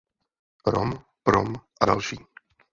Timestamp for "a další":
1.81-2.19